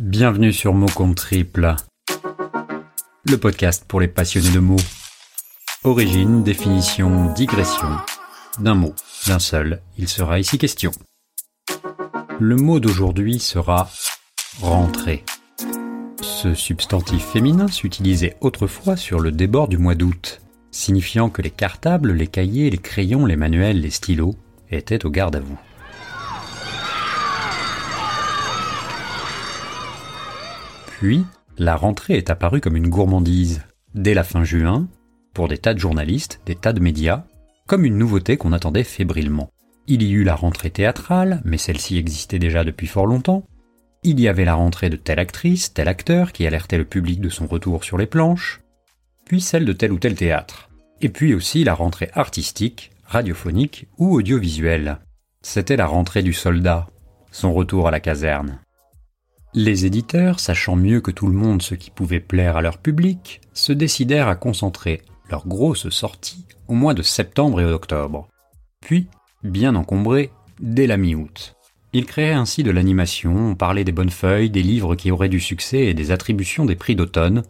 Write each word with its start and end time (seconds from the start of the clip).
Bienvenue 0.00 0.54
sur 0.54 0.72
Mot 0.72 0.86
Compte 0.86 1.16
Triple, 1.16 1.76
le 3.24 3.36
podcast 3.36 3.84
pour 3.86 4.00
les 4.00 4.08
passionnés 4.08 4.50
de 4.50 4.58
mots. 4.58 4.80
Origine, 5.84 6.42
définition, 6.42 7.30
digression. 7.34 7.86
D'un 8.58 8.74
mot, 8.74 8.94
d'un 9.26 9.38
seul, 9.38 9.82
il 9.98 10.08
sera 10.08 10.38
ici 10.38 10.56
question. 10.56 10.90
Le 12.38 12.56
mot 12.56 12.80
d'aujourd'hui 12.80 13.38
sera 13.38 13.90
rentrer. 14.62 15.22
Ce 16.22 16.54
substantif 16.54 17.22
féminin 17.22 17.68
s'utilisait 17.68 18.38
autrefois 18.40 18.96
sur 18.96 19.20
le 19.20 19.32
débord 19.32 19.68
du 19.68 19.76
mois 19.76 19.96
d'août, 19.96 20.40
signifiant 20.70 21.28
que 21.28 21.42
les 21.42 21.50
cartables, 21.50 22.12
les 22.12 22.26
cahiers, 22.26 22.70
les 22.70 22.78
crayons, 22.78 23.26
les 23.26 23.36
manuels, 23.36 23.82
les 23.82 23.90
stylos 23.90 24.34
étaient 24.70 25.04
au 25.04 25.10
garde 25.10 25.36
à 25.36 25.40
vous. 25.40 25.60
Puis, 31.00 31.24
la 31.56 31.76
rentrée 31.76 32.18
est 32.18 32.28
apparue 32.28 32.60
comme 32.60 32.76
une 32.76 32.90
gourmandise, 32.90 33.62
dès 33.94 34.12
la 34.12 34.22
fin 34.22 34.44
juin, 34.44 34.86
pour 35.32 35.48
des 35.48 35.56
tas 35.56 35.72
de 35.72 35.78
journalistes, 35.78 36.42
des 36.44 36.54
tas 36.54 36.74
de 36.74 36.80
médias, 36.80 37.24
comme 37.66 37.86
une 37.86 37.96
nouveauté 37.96 38.36
qu'on 38.36 38.52
attendait 38.52 38.84
fébrilement. 38.84 39.48
Il 39.86 40.02
y 40.02 40.12
eut 40.12 40.24
la 40.24 40.34
rentrée 40.34 40.68
théâtrale, 40.68 41.40
mais 41.46 41.56
celle-ci 41.56 41.96
existait 41.96 42.38
déjà 42.38 42.64
depuis 42.64 42.86
fort 42.86 43.06
longtemps. 43.06 43.46
Il 44.02 44.20
y 44.20 44.28
avait 44.28 44.44
la 44.44 44.52
rentrée 44.52 44.90
de 44.90 44.96
telle 44.96 45.20
actrice, 45.20 45.72
tel 45.72 45.88
acteur 45.88 46.32
qui 46.32 46.46
alertait 46.46 46.76
le 46.76 46.84
public 46.84 47.22
de 47.22 47.30
son 47.30 47.46
retour 47.46 47.82
sur 47.82 47.96
les 47.96 48.04
planches, 48.04 48.60
puis 49.24 49.40
celle 49.40 49.64
de 49.64 49.72
tel 49.72 49.92
ou 49.92 49.98
tel 49.98 50.14
théâtre. 50.14 50.68
Et 51.00 51.08
puis 51.08 51.32
aussi 51.32 51.64
la 51.64 51.72
rentrée 51.72 52.10
artistique, 52.12 52.90
radiophonique 53.06 53.86
ou 53.96 54.14
audiovisuelle. 54.14 54.98
C'était 55.40 55.78
la 55.78 55.86
rentrée 55.86 56.22
du 56.22 56.34
soldat, 56.34 56.88
son 57.32 57.54
retour 57.54 57.88
à 57.88 57.90
la 57.90 58.00
caserne. 58.00 58.58
Les 59.52 59.84
éditeurs, 59.84 60.38
sachant 60.38 60.76
mieux 60.76 61.00
que 61.00 61.10
tout 61.10 61.26
le 61.26 61.32
monde 61.32 61.60
ce 61.60 61.74
qui 61.74 61.90
pouvait 61.90 62.20
plaire 62.20 62.56
à 62.56 62.62
leur 62.62 62.78
public, 62.78 63.40
se 63.52 63.72
décidèrent 63.72 64.28
à 64.28 64.36
concentrer 64.36 65.02
leurs 65.28 65.48
grosses 65.48 65.88
sorties 65.88 66.46
au 66.68 66.74
mois 66.74 66.94
de 66.94 67.02
septembre 67.02 67.60
et 67.60 67.64
octobre. 67.64 68.28
Puis, 68.80 69.08
bien 69.42 69.74
encombrés, 69.74 70.30
dès 70.60 70.86
la 70.86 70.96
mi-août. 70.96 71.56
Ils 71.92 72.06
créaient 72.06 72.32
ainsi 72.32 72.62
de 72.62 72.70
l'animation, 72.70 73.50
on 73.50 73.54
parlait 73.56 73.82
des 73.82 73.90
bonnes 73.90 74.10
feuilles, 74.10 74.50
des 74.50 74.62
livres 74.62 74.94
qui 74.94 75.10
auraient 75.10 75.28
du 75.28 75.40
succès 75.40 75.86
et 75.86 75.94
des 75.94 76.12
attributions 76.12 76.64
des 76.64 76.76
prix 76.76 76.94
d'automne, 76.94 77.42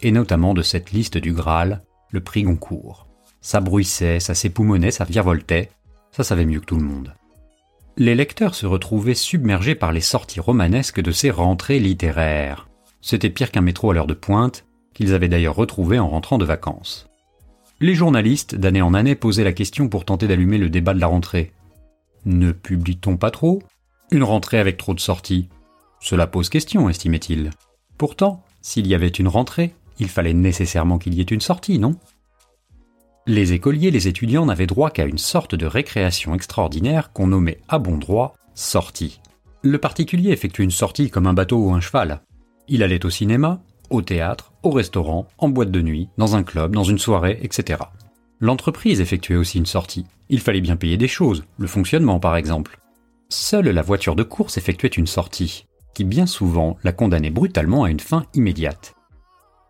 et 0.00 0.10
notamment 0.10 0.54
de 0.54 0.62
cette 0.62 0.92
liste 0.92 1.18
du 1.18 1.34
Graal, 1.34 1.82
le 2.12 2.22
prix 2.22 2.44
Goncourt. 2.44 3.08
Ça 3.42 3.60
bruissait, 3.60 4.20
ça 4.20 4.34
s'époumonnait, 4.34 4.90
ça 4.90 5.04
virevoltait, 5.04 5.68
ça 6.12 6.24
savait 6.24 6.46
mieux 6.46 6.60
que 6.60 6.66
tout 6.66 6.76
le 6.76 6.84
monde 6.84 7.12
les 7.96 8.14
lecteurs 8.14 8.54
se 8.54 8.66
retrouvaient 8.66 9.14
submergés 9.14 9.74
par 9.74 9.92
les 9.92 10.00
sorties 10.00 10.40
romanesques 10.40 11.00
de 11.00 11.12
ces 11.12 11.30
rentrées 11.30 11.78
littéraires. 11.78 12.68
C'était 13.00 13.30
pire 13.30 13.50
qu'un 13.50 13.60
métro 13.60 13.90
à 13.90 13.94
l'heure 13.94 14.06
de 14.06 14.14
pointe, 14.14 14.64
qu'ils 14.94 15.14
avaient 15.14 15.28
d'ailleurs 15.28 15.56
retrouvé 15.56 15.98
en 15.98 16.08
rentrant 16.08 16.38
de 16.38 16.44
vacances. 16.44 17.06
Les 17.80 17.94
journalistes, 17.94 18.54
d'année 18.54 18.82
en 18.82 18.94
année, 18.94 19.14
posaient 19.14 19.44
la 19.44 19.52
question 19.52 19.88
pour 19.88 20.04
tenter 20.04 20.28
d'allumer 20.28 20.58
le 20.58 20.70
débat 20.70 20.94
de 20.94 21.00
la 21.00 21.08
rentrée. 21.08 21.52
Ne 22.24 22.52
publie-t-on 22.52 23.16
pas 23.16 23.30
trop? 23.30 23.62
Une 24.10 24.22
rentrée 24.22 24.58
avec 24.58 24.76
trop 24.76 24.94
de 24.94 25.00
sorties? 25.00 25.48
Cela 26.00 26.26
pose 26.26 26.48
question, 26.48 26.88
estimait-il. 26.88 27.50
Pourtant, 27.98 28.44
s'il 28.60 28.86
y 28.86 28.94
avait 28.94 29.08
une 29.08 29.28
rentrée, 29.28 29.74
il 29.98 30.08
fallait 30.08 30.32
nécessairement 30.32 30.98
qu'il 30.98 31.14
y 31.14 31.20
ait 31.20 31.24
une 31.24 31.40
sortie, 31.40 31.78
non? 31.78 31.96
Les 33.26 33.52
écoliers, 33.52 33.92
les 33.92 34.08
étudiants 34.08 34.46
n'avaient 34.46 34.66
droit 34.66 34.90
qu'à 34.90 35.04
une 35.04 35.18
sorte 35.18 35.54
de 35.54 35.66
récréation 35.66 36.34
extraordinaire 36.34 37.12
qu'on 37.12 37.28
nommait 37.28 37.60
à 37.68 37.78
bon 37.78 37.96
droit 37.96 38.34
sortie. 38.54 39.20
Le 39.62 39.78
particulier 39.78 40.30
effectuait 40.30 40.64
une 40.64 40.72
sortie 40.72 41.08
comme 41.08 41.28
un 41.28 41.32
bateau 41.32 41.58
ou 41.58 41.72
un 41.72 41.80
cheval. 41.80 42.20
Il 42.66 42.82
allait 42.82 43.06
au 43.06 43.10
cinéma, 43.10 43.62
au 43.90 44.02
théâtre, 44.02 44.52
au 44.64 44.70
restaurant, 44.70 45.28
en 45.38 45.48
boîte 45.48 45.70
de 45.70 45.82
nuit, 45.82 46.08
dans 46.18 46.34
un 46.34 46.42
club, 46.42 46.74
dans 46.74 46.82
une 46.82 46.98
soirée, 46.98 47.38
etc. 47.42 47.80
L'entreprise 48.40 49.00
effectuait 49.00 49.36
aussi 49.36 49.58
une 49.58 49.66
sortie. 49.66 50.06
Il 50.28 50.40
fallait 50.40 50.60
bien 50.60 50.76
payer 50.76 50.96
des 50.96 51.08
choses, 51.08 51.44
le 51.58 51.68
fonctionnement 51.68 52.18
par 52.18 52.34
exemple. 52.34 52.78
Seule 53.28 53.68
la 53.68 53.82
voiture 53.82 54.16
de 54.16 54.24
course 54.24 54.58
effectuait 54.58 54.88
une 54.88 55.06
sortie, 55.06 55.66
qui 55.94 56.02
bien 56.02 56.26
souvent 56.26 56.76
la 56.82 56.92
condamnait 56.92 57.30
brutalement 57.30 57.84
à 57.84 57.90
une 57.90 58.00
fin 58.00 58.26
immédiate. 58.34 58.94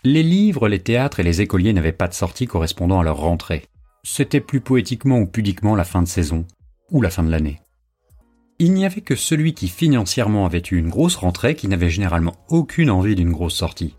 Les 0.05 0.25
livres, 0.25 0.69
les 0.69 0.81
théâtres 0.81 1.21
et 1.21 1.23
les 1.23 1.43
écoliers 1.43 1.73
n'avaient 1.73 1.93
pas 1.93 2.09
de 2.09 2.13
sortie 2.13 2.47
correspondant 2.47 2.99
à 2.99 3.05
leur 3.05 3.19
rentrée. 3.19 3.67
C'était 4.03 4.41
plus 4.41 4.61
poétiquement 4.61 5.21
ou 5.21 5.27
pudiquement 5.27 5.77
la 5.77 5.85
fin 5.85 6.03
de 6.03 6.09
saison, 6.09 6.45
ou 6.91 7.03
la 7.03 7.11
fin 7.11 7.23
de 7.23 7.31
l'année. 7.31 7.61
Il 8.59 8.73
n'y 8.73 8.85
avait 8.85 9.01
que 9.01 9.15
celui 9.15 9.55
qui 9.55 9.69
financièrement 9.69 10.45
avait 10.45 10.63
eu 10.73 10.77
une 10.77 10.89
grosse 10.89 11.15
rentrée 11.15 11.55
qui 11.55 11.69
n'avait 11.69 11.89
généralement 11.89 12.35
aucune 12.49 12.91
envie 12.91 13.15
d'une 13.15 13.31
grosse 13.31 13.55
sortie. 13.55 13.95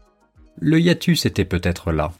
Le 0.60 0.78
hiatus 0.78 1.26
était 1.26 1.46
peut-être 1.46 1.94
là. 1.94 2.12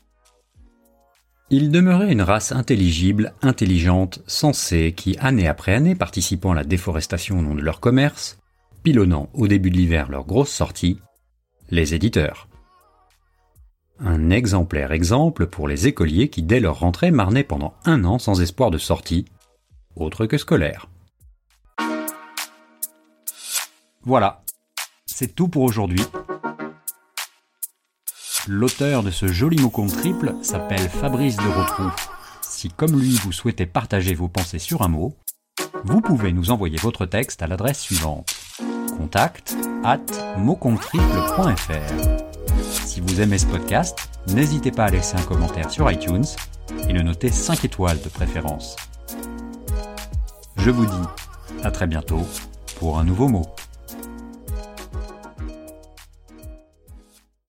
Il 1.50 1.70
demeurait 1.70 2.14
une 2.14 2.22
race 2.22 2.54
intelligible, 2.54 3.34
intelligente, 3.42 4.22
sensée, 4.28 4.94
qui, 4.96 5.18
année 5.20 5.48
après 5.48 5.74
année, 5.74 5.94
participant 5.94 6.54
à 6.54 6.56
la 6.56 6.64
déforestation 6.64 7.40
au 7.40 7.42
nom 7.42 7.54
de 7.54 7.62
leur 7.62 7.82
commerce, 7.82 8.40
pilonnant 8.82 9.30
au 9.34 9.50
début 9.50 9.72
de 9.72 9.76
l'hiver 9.76 10.10
leur 10.10 10.26
grosse 10.26 10.52
sortie, 10.52 11.00
les 11.70 11.94
éditeurs. 11.94 12.48
Un 14.06 14.32
exemplaire 14.32 14.92
exemple 14.92 15.48
pour 15.48 15.68
les 15.68 15.88
écoliers 15.88 16.30
qui, 16.30 16.44
dès 16.44 16.60
leur 16.60 16.80
rentrée, 16.80 17.10
marnaient 17.10 17.46
pendant 17.46 17.74
un 17.86 18.04
an 18.04 18.20
sans 18.20 18.42
espoir 18.42 18.70
de 18.70 18.78
sortie, 18.78 19.26
autre 19.96 20.26
que 20.26 20.38
scolaire. 20.38 20.90
Voilà, 24.02 24.44
c'est 25.06 25.34
tout 25.34 25.48
pour 25.48 25.64
aujourd'hui. 25.64 26.04
L'auteur 28.50 29.04
de 29.04 29.12
ce 29.12 29.28
joli 29.28 29.56
mot 29.62 29.70
triple 29.70 30.36
s'appelle 30.42 30.90
Fabrice 30.90 31.38
de 31.38 31.48
Rotrou. 31.48 31.90
Si 32.42 32.70
comme 32.70 33.00
lui 33.00 33.16
vous 33.16 33.32
souhaitez 33.32 33.66
partager 33.66 34.14
vos 34.16 34.28
pensées 34.28 34.60
sur 34.60 34.82
un 34.82 34.90
mot, 34.90 35.16
vous 35.86 36.02
pouvez 36.02 36.34
nous 36.34 36.52
envoyer 36.52 36.78
votre 36.78 37.06
texte 37.06 37.42
à 37.42 37.48
l'adresse 37.48 37.80
suivante 37.80 38.36
contact 38.98 39.56
at 39.84 40.06
si 42.94 43.02
vous 43.02 43.22
aimez 43.22 43.40
ce 43.40 43.48
podcast, 43.48 44.08
n'hésitez 44.28 44.70
pas 44.70 44.86
à 44.86 44.90
laisser 44.92 45.18
un 45.18 45.24
commentaire 45.24 45.72
sur 45.72 45.92
iTunes 45.92 46.26
et 46.88 46.94
le 46.94 47.02
noter 47.02 47.30
5 47.30 47.66
étoiles 47.66 48.00
de 48.00 48.08
préférence. 48.08 48.76
Je 50.58 50.70
vous 50.70 50.86
dis 50.86 51.08
à 51.64 51.72
très 51.72 51.88
bientôt 51.88 52.22
pour 52.78 53.00
un 53.00 53.04
nouveau 53.04 53.30
mot. 53.30 53.48